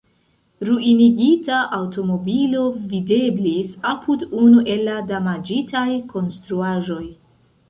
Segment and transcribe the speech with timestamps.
[0.67, 2.63] Ruinigita aŭtomobilo
[2.93, 7.03] videblis apud unu el la damaĝitaj konstruaĵoj.